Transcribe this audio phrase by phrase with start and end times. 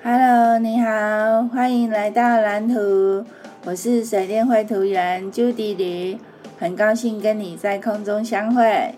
[0.00, 3.24] Hello，你好，欢迎来到蓝图。
[3.64, 6.18] 我是水电绘图员朱迪迪，
[6.56, 8.94] 很高兴跟你在空中相会。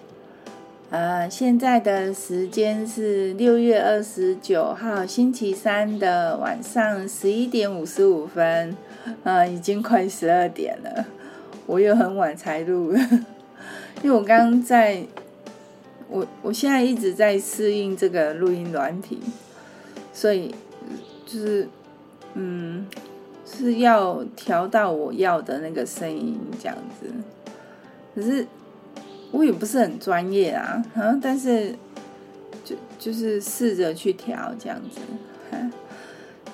[0.91, 8.77] 呃，现在的时间是六月二十九号星期三的晚上十一点五十五分，
[9.25, 11.07] 呃，已经快十二点了。
[11.64, 12.93] 我又很晚才录，
[14.03, 15.03] 因为我刚刚在，
[16.09, 19.19] 我我现在一直在适应这个录音软体，
[20.12, 20.55] 所以
[21.30, 21.69] 就是
[22.34, 22.87] 嗯，
[23.47, 27.07] 是要调到我要的那个声音这样子。
[28.15, 28.45] 可是
[29.30, 31.77] 我也不是很专业啊，啊，但是
[32.65, 35.01] 就就是试着去调这样子。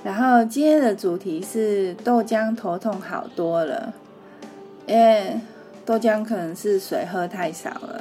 [0.05, 3.95] 然后今天的主题是豆浆头痛好多了。
[4.87, 5.41] 因为
[5.85, 8.01] 豆浆可能是水喝太少了，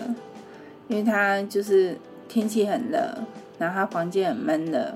[0.88, 1.98] 因为他就是
[2.30, 3.00] 天气很热，
[3.58, 4.96] 然后他房间很闷的，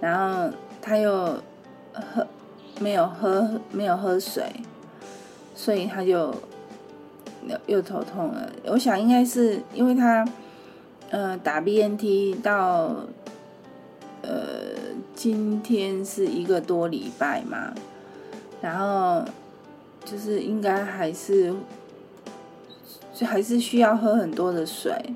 [0.00, 1.42] 然后他又
[1.92, 2.26] 喝
[2.80, 4.44] 没有喝没有喝水，
[5.54, 6.34] 所以他就
[7.46, 8.50] 又又头痛了。
[8.66, 10.26] 我想应该是因为他
[11.10, 12.96] 呃打 BNT 到
[14.22, 14.30] 呃
[15.14, 17.72] 今天是一个多礼拜嘛，
[18.60, 19.24] 然后。
[20.02, 21.54] 就是应该还是，
[23.14, 25.14] 就还是需要喝很多的水，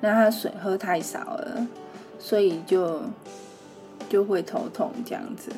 [0.00, 1.66] 那他水喝太少了，
[2.18, 3.02] 所以就
[4.14, 5.50] 就会头痛这样子。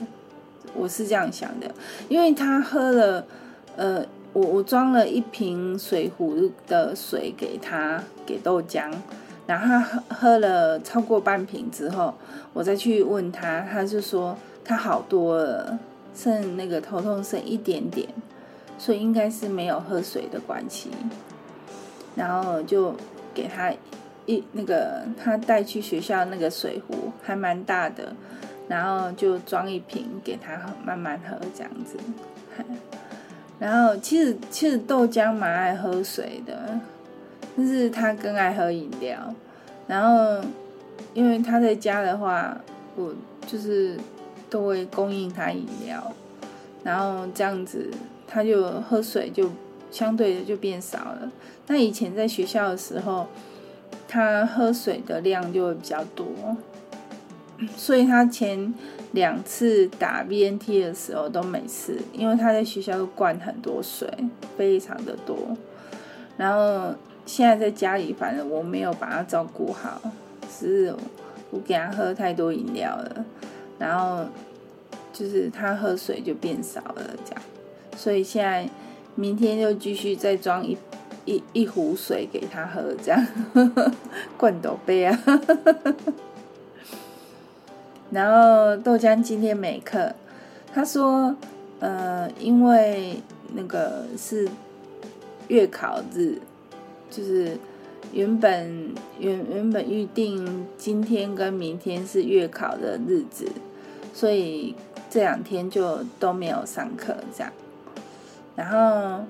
[0.75, 1.71] 我是这样想的，
[2.09, 3.27] 因为他喝了，
[3.77, 8.91] 呃，我我装了一瓶水壶的水给他，给豆浆，
[9.47, 12.15] 然后他喝喝了超过半瓶之后，
[12.55, 14.35] 我再去问他，他就说
[14.65, 15.79] 他好多了，
[16.15, 18.09] 剩那个头痛剩一点点。
[18.79, 20.89] 所以应该是没有喝水的关系，
[22.15, 22.95] 然后就
[23.35, 23.71] 给他
[24.27, 28.13] 一那个他带去学校那个水壶还蛮大的，
[28.69, 31.99] 然后就装一瓶给他喝慢慢喝这样子。
[33.59, 36.79] 然后其实其实豆浆蛮爱喝水的，
[37.57, 39.35] 但是他更爱喝饮料。
[39.87, 40.45] 然后
[41.15, 42.57] 因为他在家的话，
[42.97, 43.15] 我
[43.47, 43.97] 就是
[44.51, 46.13] 都会供应他饮料，
[46.83, 47.91] 然后这样子。
[48.29, 49.49] 他就喝水就
[49.89, 51.31] 相对的就变少了。
[51.69, 53.29] 那以前在学校的时候，
[54.09, 56.27] 他喝水的量就会比较多，
[57.77, 58.75] 所以他前
[59.13, 64.09] 两次打 BNT 的时候都没事，因为他在学校都灌很多水，
[64.57, 65.37] 非常的多。
[66.37, 70.01] 然后现在在家里，反正我没有把他照顾好，
[70.51, 70.95] 是
[71.51, 73.25] 我给他喝太多饮料了，
[73.79, 74.27] 然后
[75.13, 77.43] 就是他喝水就变少了，这样。
[77.97, 78.69] 所以现在，
[79.15, 80.77] 明天就继续再装一
[81.25, 83.91] 一一壶水给他喝，这样呵呵
[84.37, 85.19] 灌斗杯啊。
[88.11, 90.15] 然后豆浆今天没课，
[90.73, 91.35] 他说，
[91.81, 93.21] 呃，因为
[93.55, 94.49] 那个是
[95.49, 96.39] 月考日，
[97.11, 97.57] 就是
[98.13, 103.47] 原本原原本预定今天跟明天是月考的日子，
[104.15, 104.75] 所以
[105.11, 107.53] 这两天就都没有上课，这样。
[108.55, 109.25] 然后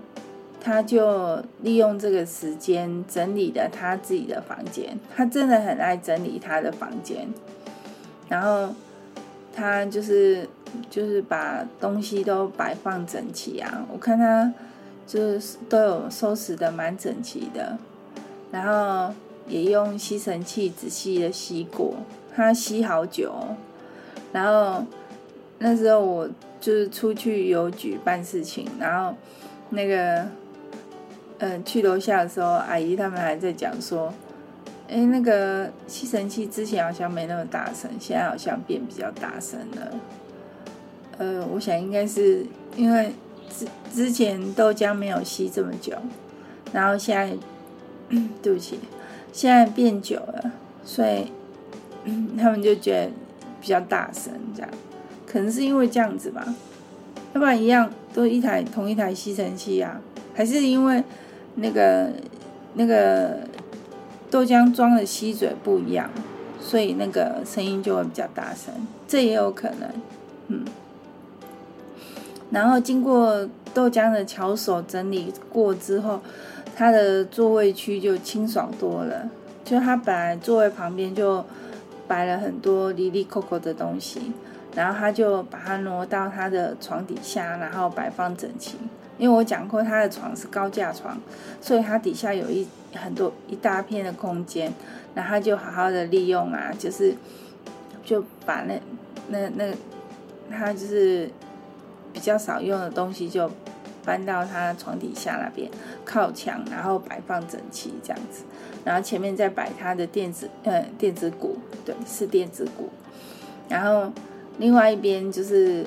[0.61, 4.99] 他就利用这个时间整理了他自己的房间。
[5.17, 7.27] 他真的很爱整理他的房间。
[8.29, 8.75] 然后
[9.55, 10.49] 他就是
[10.91, 13.87] 就是把东西都摆放整齐啊。
[13.93, 14.53] 我看他
[15.07, 17.79] 就是都有收拾的蛮整齐的。
[18.51, 19.15] 然后
[19.49, 21.95] 也用吸尘器仔细的吸过，
[22.35, 23.33] 他吸好久。
[24.33, 24.85] 然后
[25.59, 26.29] 那时候我。
[26.59, 29.15] 就是出去邮局办事情，然后
[29.71, 30.27] 那个，
[31.39, 34.13] 嗯、去楼下的时候，阿姨他们还在讲说，
[34.89, 39.93] 哎，那个吸尘器之前好像没那么大声，现在好像变比较大声了。
[41.19, 43.13] 呃，我想应该是因为
[43.51, 45.93] 之之前豆浆没有吸这么久，
[46.73, 48.79] 然后现在， 对不起，
[49.33, 50.53] 现在变久了，
[50.85, 51.33] 所以
[52.39, 53.11] 他们就觉得
[53.61, 54.71] 比较大声这样。
[55.27, 56.55] 可能是因为这样子吧，
[57.33, 60.01] 要不然一样都一台同一台吸尘器啊，
[60.35, 61.03] 还是因为
[61.57, 62.13] 那个
[62.75, 63.41] 那个
[64.31, 66.11] 豆浆装的吸嘴不一样，
[66.61, 68.73] 所以那个声音就会比较大声，
[69.07, 69.91] 这也有可能，
[70.49, 70.65] 嗯。
[72.51, 76.21] 然后经过豆浆的巧手整理过之后，
[76.75, 79.29] 他的座位区就清爽多了，
[79.65, 81.45] 就他本来座位旁边就
[82.07, 84.33] 摆了很多里里扣扣的东西。
[84.75, 88.77] 然后他就把它挪到他的床底下，然后摆放整齐。
[89.19, 91.19] 因为我讲过他的床是高架床，
[91.61, 94.73] 所以他底下有一很多一大片的空间，
[95.15, 97.15] 然后他就好好的利用啊，就是
[98.05, 98.81] 就把那
[99.29, 99.75] 那那
[100.51, 101.31] 他就是
[102.13, 103.51] 比较少用的东西就
[104.05, 105.71] 搬到他床底下那边
[106.05, 108.45] 靠墙，然后摆放整齐这样子，
[108.85, 112.91] 然后前面再摆他的电子呃电子鼓，对，是电子鼓，
[113.69, 114.13] 然后
[114.59, 115.85] 另外一边就是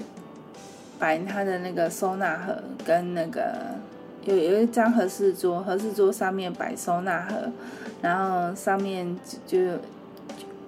[0.99, 3.55] 摆他的那个收纳盒跟那个
[4.25, 7.49] 有有一张合适桌，合适桌上面摆收纳盒，
[8.01, 9.17] 然后上面
[9.47, 9.79] 就就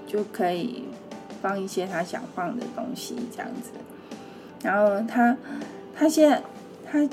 [0.07, 0.85] 就可以。
[1.41, 3.71] 放一些他想放的东西，这样子。
[4.61, 5.35] 然后他，
[5.97, 6.39] 他现在
[6.85, 7.09] 他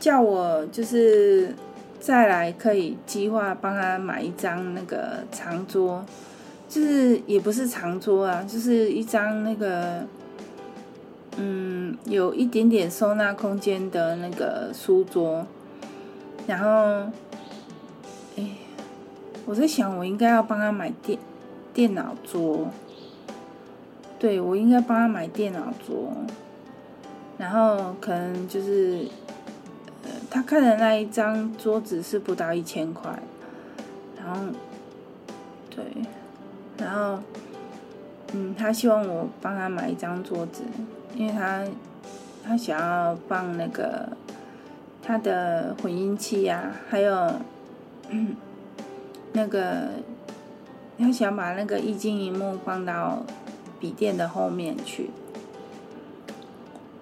[0.00, 1.54] 叫我就是
[2.00, 6.04] 再来可以计划帮他买一张那个长桌，
[6.68, 10.04] 就是也不是长桌啊，就是一张那个
[11.36, 15.46] 嗯有一点点收纳空间的那个书桌。
[16.46, 17.10] 然后，
[18.36, 18.48] 哎，
[19.46, 21.18] 我在想，我应该要帮他买电
[21.72, 22.68] 电脑桌。
[24.18, 26.12] 对，我应该帮他买电脑桌，
[27.38, 29.06] 然后可能就是，
[30.04, 33.16] 呃，他看的那一张桌子是不到一千块，
[34.16, 34.40] 然后，
[35.70, 35.84] 对，
[36.78, 37.20] 然后，
[38.32, 40.62] 嗯，他希望我帮他买一张桌子，
[41.14, 41.64] 因为他
[42.44, 44.08] 他想要放那个
[45.02, 47.32] 他的混音器呀，还有，
[49.32, 49.88] 那个
[50.98, 53.22] 他想把那个液晶萤幕放到。
[53.80, 55.10] 笔电的后面去，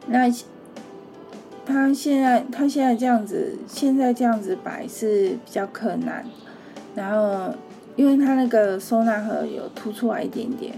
[0.07, 0.33] 那
[1.67, 6.25] 他现在他现在这样子，现在这样子摆是比较困难。
[6.95, 7.53] 然后，
[7.97, 10.75] 因为他那个收纳盒有凸出来一点点，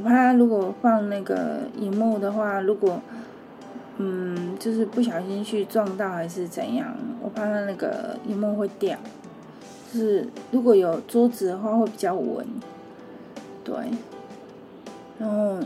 [0.00, 2.98] 我怕如果放那个荧幕的话，如果
[3.98, 8.96] 嗯，就是不小心去撞到还是怎样，我怕他那个荧幕会掉。
[9.92, 12.46] 就是如果有桌子的话，会比较稳。
[13.62, 13.74] 对。
[15.18, 15.58] 然后，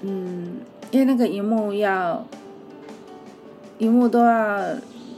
[0.00, 0.54] 嗯，
[0.90, 2.24] 因为那个荧幕要，
[3.76, 4.62] 荧幕都要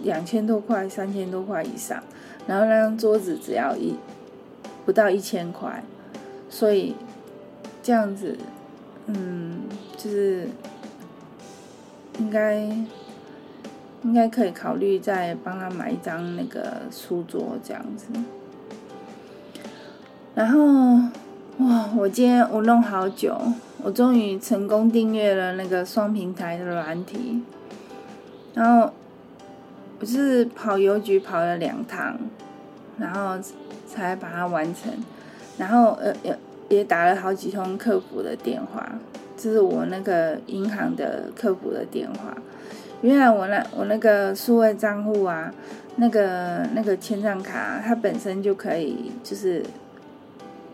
[0.02, 2.02] 两千多块、三千多块以上，
[2.48, 3.94] 然后那张桌子只要一
[4.84, 5.84] 不到一千块，
[6.50, 6.96] 所以
[7.82, 8.36] 这样子，
[9.06, 9.62] 嗯，
[9.96, 10.48] 就是
[12.18, 12.56] 应该
[14.02, 18.06] 应该可以考虑再帮他买一张那个书桌这样子，
[20.34, 21.00] 然后。
[21.58, 21.90] 哇！
[21.96, 23.36] 我今天我弄好久，
[23.82, 27.42] 我终于成功订阅了那个双平台的软体，
[28.54, 28.92] 然后
[29.98, 32.16] 我是跑邮局跑了两趟，
[32.96, 33.36] 然后
[33.88, 34.92] 才把它完成，
[35.56, 36.38] 然后呃也
[36.68, 38.88] 也打了好几通客服的电话，
[39.36, 42.36] 这是我那个银行的客服的电话。
[43.02, 45.52] 原来我那我那个数位账户啊，
[45.96, 49.64] 那个那个签账卡，它本身就可以就是。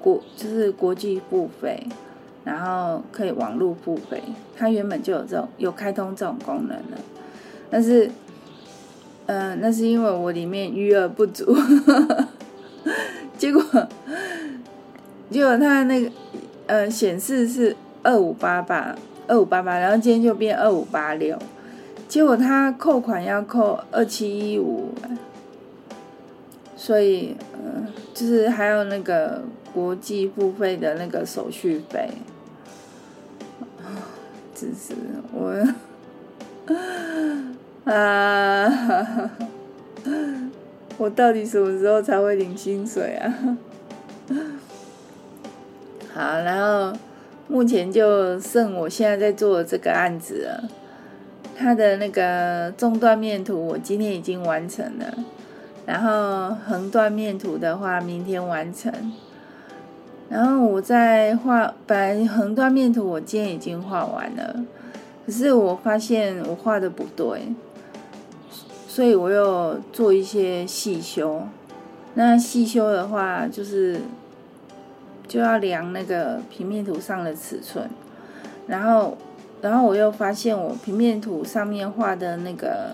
[0.05, 1.83] 国就是国际付费，
[2.45, 4.23] 然后可以网络付费，
[4.55, 6.99] 它原本就有这种有开通这种功能的，
[7.71, 8.07] 但是，
[9.25, 11.57] 嗯、呃，那是因为我里面余额不足，
[13.39, 13.63] 结果，
[15.35, 16.09] 结果它那个
[16.69, 18.95] 呃显示是二五八八
[19.27, 21.37] 二五八八，然后今天就变二五八六，
[22.07, 24.95] 结果它扣款要扣二七一五，
[26.77, 29.43] 所以嗯、呃，就是还有那个。
[29.75, 32.09] 国际付费的那个手续费，
[34.55, 34.95] 只是
[35.33, 35.53] 我
[37.93, 39.31] 啊，
[40.97, 43.59] 我到底什么时候才会领薪水啊？
[46.15, 46.97] 好，然后
[47.49, 50.69] 目前就剩我现在在做的这个案子了。
[51.57, 55.13] 它的那个纵断面图我今天已经完成了，
[55.85, 58.93] 然后横断面图的话明天完成。
[60.29, 64.65] 然后我在画，本来横断面图我今天已经画完了，
[65.27, 67.55] 可是我发现我画的不对，
[68.89, 71.43] 所以我又做一些细修。
[72.15, 74.01] 那细修的话，就是
[75.27, 77.89] 就要量那个平面图上的尺寸，
[78.67, 79.17] 然后，
[79.61, 82.93] 然后我又发现我平面图上面画的那个，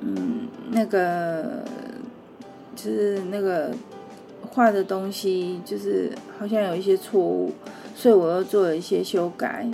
[0.00, 1.62] 嗯，那个
[2.74, 3.70] 就是那个。
[4.52, 7.52] 画的东西就是好像有一些错误，
[7.94, 9.68] 所以我又做了一些修改，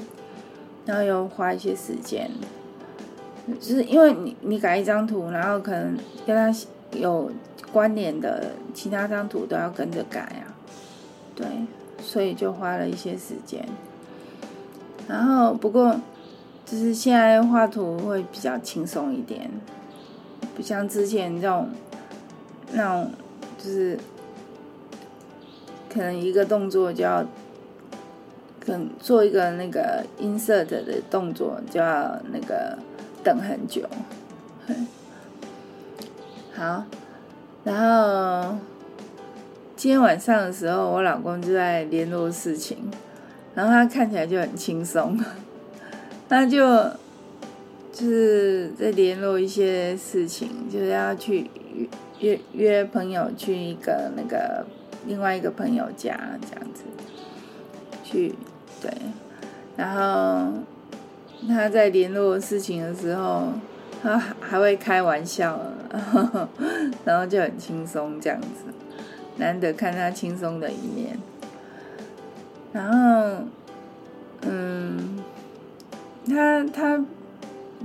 [0.84, 2.28] 然后又花一些时间。
[3.60, 6.52] 就是因为你你改一张图，然后可能跟它
[6.98, 7.30] 有
[7.70, 10.50] 关联的其他张图都要跟着改啊，
[11.34, 11.46] 对，
[12.00, 13.66] 所以就花了一些时间。
[15.08, 15.96] 然后不过
[16.64, 19.50] 就是现在画图会比较轻松一点，
[20.56, 21.68] 不像之前这种
[22.72, 23.10] 那种
[23.58, 23.98] 就是。
[25.94, 27.22] 可能一个动作就要
[28.60, 32.78] 跟做一个那个 insert 的动作，就要那个
[33.22, 33.82] 等很久。
[36.54, 36.84] 好，
[37.62, 38.56] 然后
[39.82, 42.88] 今天晚上的时候，我老公就在联络事情，
[43.52, 45.18] 然后他看起来就很轻松，
[46.30, 46.84] 他就
[47.92, 51.88] 就是在联络一些事情，就是要去约
[52.20, 54.64] 约约朋友去一个那个
[55.04, 56.16] 另外一个朋友家
[56.48, 56.84] 这样子
[58.04, 58.36] 去。
[58.80, 58.88] 对，
[59.76, 60.52] 然后
[61.48, 63.48] 他在联络事情的时候，
[64.00, 65.58] 他还会开玩笑，
[67.04, 68.48] 然后就很轻松这样子，
[69.42, 71.18] 难得看他轻松的一面。
[72.72, 73.44] 然后，
[74.42, 75.18] 嗯，
[76.26, 77.04] 他他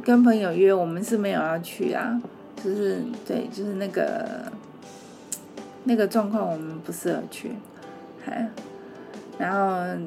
[0.03, 2.21] 跟朋友约，我们是没有要去啊，
[2.63, 4.51] 就是对，就是那个
[5.83, 7.51] 那个状况，我们不适合去，
[8.23, 8.49] 还，
[9.37, 10.01] 然后。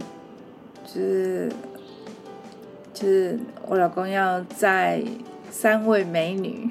[0.92, 1.52] 就是
[2.92, 3.38] 就是
[3.68, 5.00] 我老公要载
[5.48, 6.68] 三位美女，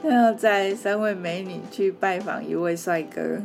[0.02, 3.42] 他要在三位美女去拜访一位帅哥，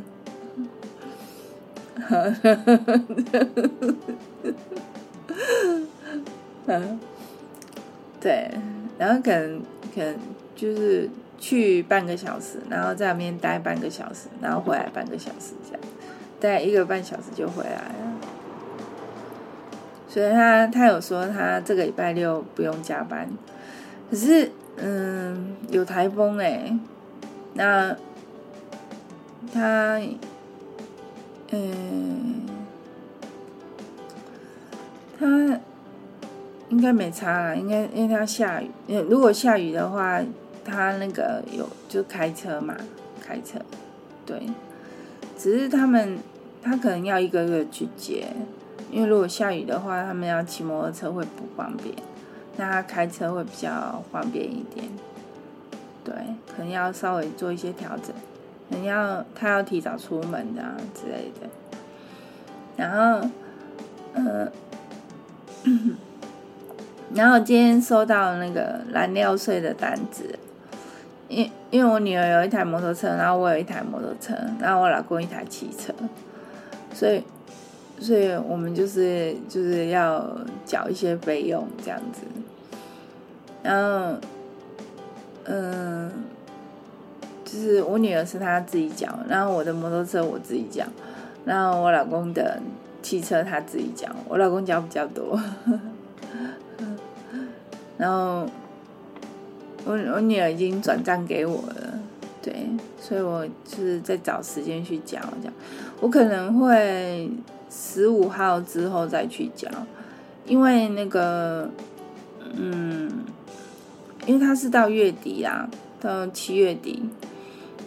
[6.66, 6.98] 嗯，
[8.20, 8.50] 对，
[8.98, 9.62] 然后可能
[9.94, 10.16] 可能
[10.54, 11.08] 就是
[11.38, 15.80] 去半个小时，然后在那边待半个小时，然后回来半个小时这样。
[16.38, 18.20] 待一个半小时就回来了，
[20.06, 23.26] 所以他他有说他这个礼拜六不用加班，
[24.10, 26.78] 可是嗯有台风哎，
[27.54, 27.96] 那
[29.52, 30.00] 他
[31.50, 32.42] 嗯
[35.18, 35.60] 他
[36.68, 38.70] 应该没差啦，应该因为他下雨，
[39.08, 40.20] 如果下雨的话，
[40.64, 42.76] 他那个有就开车嘛，
[43.20, 43.58] 开车
[44.24, 44.42] 对。
[45.38, 46.18] 只是他们，
[46.62, 48.26] 他可能要一个一个去接，
[48.90, 51.94] 因为如果下雨的话，他们要骑摩托车会不方便，
[52.56, 54.86] 那他开车会比较方便一点。
[56.04, 56.14] 对，
[56.46, 58.14] 可能要稍微做一些调整，
[58.70, 61.48] 可能要他要提早出门啊之类的。
[62.76, 62.90] 然
[63.22, 63.28] 后，
[64.14, 64.52] 呃，
[67.14, 70.38] 然后今天收到那个燃料税的单子。
[71.28, 75.92] 因因为我女儿有一台摩托车，然后我有一台摩托车，然后我老公一台汽车，
[76.94, 77.20] 所以，
[77.98, 82.22] 所以我们就是就是要缴一些费用这样子，
[83.62, 84.18] 然后，
[85.44, 86.10] 嗯，
[87.44, 90.84] 就是我女儿是她自己缴，然后我的摩托车我自己缴，
[91.44, 92.60] 然后我老公的
[93.02, 95.40] 汽车他自己缴，我老公缴比较多，
[97.98, 98.48] 然后。
[99.88, 101.96] 我我女儿已经转账给我了，
[102.42, 102.66] 对，
[103.00, 105.54] 所以我就是在找时间去缴，这样，
[106.00, 107.30] 我可能会
[107.70, 109.68] 十五号之后再去交，
[110.46, 111.68] 因为那个，
[112.54, 113.10] 嗯，
[114.26, 115.68] 因为他是到月底啊，
[116.00, 117.08] 到七月底，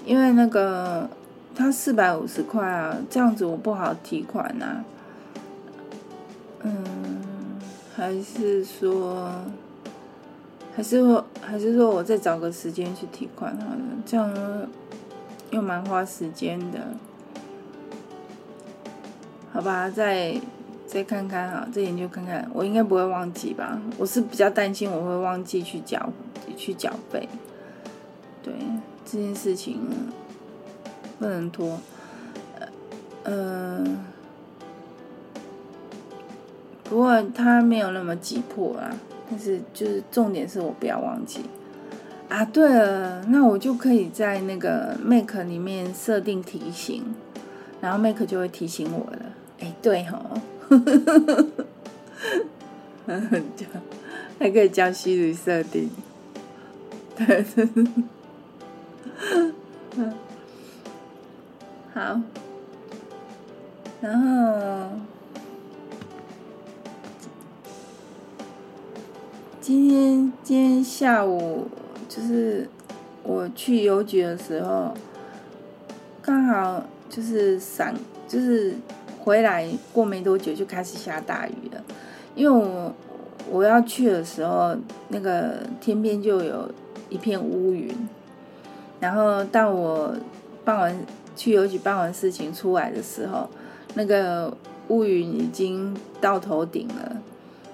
[0.06, 1.10] 因为那个
[1.56, 4.84] 他四百五十块啊，这样子我不好提款啊，
[6.64, 6.82] 嗯，
[7.96, 9.32] 还是说。
[10.76, 14.34] 还是说，还是说我再找个时间去提款好了，这样
[15.52, 16.80] 又蛮花时间的，
[19.51, 19.89] 好吧？
[19.89, 20.39] 再
[20.88, 23.79] 再看看哈，再研究看看，我应该不会忘记吧？
[23.98, 26.10] 我是比较担心我会忘记去缴
[26.56, 27.27] 去缴费，
[28.41, 28.53] 对
[29.06, 29.79] 这件事情
[31.20, 31.79] 不能拖，
[33.24, 33.84] 呃，
[36.84, 38.91] 不过他没有那么急迫啊。
[39.32, 41.41] 但是就是重点是我不要忘记
[42.29, 42.44] 啊！
[42.46, 47.13] 对了，那我就可以在那个 Make 里面设定提醒，
[47.79, 49.20] 然后 Make 就会提醒我了。
[49.60, 50.20] 哎，对哈，
[54.39, 55.89] 还可以叫虚拟设定，
[57.16, 57.46] 对，
[61.94, 62.22] 好，
[64.01, 64.89] 然后。
[69.62, 71.68] 今天今天下午
[72.08, 72.68] 就是
[73.22, 74.92] 我去邮局的时候，
[76.24, 77.94] 刚好就是闪，
[78.28, 78.74] 就是
[79.20, 81.84] 回来过没多久就开始下大雨了。
[82.36, 82.94] 因为我
[83.52, 84.76] 我要去的时候，
[85.10, 86.72] 那个天边就有
[87.10, 87.90] 一片乌云，
[89.00, 90.16] 然后到我
[90.64, 90.96] 办完
[91.36, 93.50] 去邮局办完事情出来的时候，
[93.96, 94.56] 那个
[94.88, 97.18] 乌云已经到头顶了。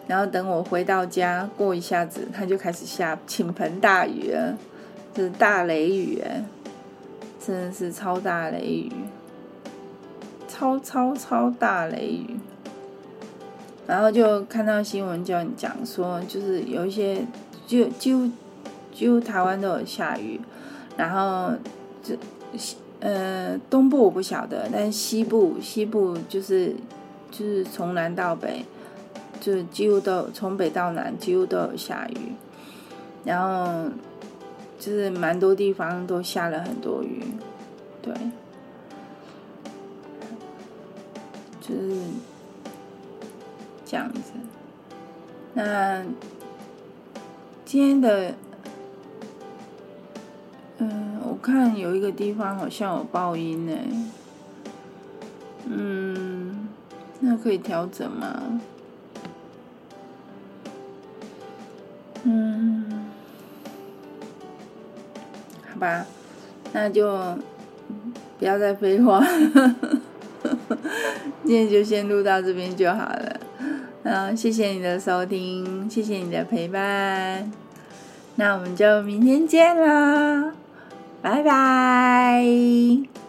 [0.07, 4.55] 然后等我回到家，过一下子，它就开始下倾盆大雨了，
[5.13, 6.21] 就是大雷雨，
[7.43, 8.91] 真的是超大雷雨，
[10.55, 12.39] 超超超大雷雨，
[13.85, 17.25] 然后就看到新闻就讲说，就是有一些
[17.67, 18.31] 就几乎
[18.93, 20.39] 几乎台湾都有下雨，
[20.95, 21.53] 然后
[22.01, 22.15] 就
[23.01, 26.73] 呃东部我不晓得，但西部西部就是
[27.29, 28.63] 就是从南到北，
[29.41, 32.31] 就几乎都从北到南几乎都有下雨，
[33.25, 33.91] 然后
[34.79, 37.21] 就是蛮多地方都下了很多雨，
[38.01, 38.13] 对。
[41.67, 41.95] 就是
[43.85, 44.33] 这样子。
[45.53, 46.03] 那
[47.65, 48.35] 今天的，
[50.77, 53.73] 嗯，我看有一个地方好像有爆音呢。
[55.67, 56.67] 嗯，
[57.19, 58.61] 那可以调整吗？
[62.25, 63.07] 嗯，
[65.67, 66.05] 好吧，
[66.73, 67.09] 那就
[68.37, 69.25] 不要再废话。
[71.45, 73.39] 今天就先录到这边就好了，
[74.03, 77.51] 嗯，谢谢你的收听，谢谢你的陪伴，
[78.35, 80.53] 那我们就明天见啦，
[81.21, 83.24] 拜拜。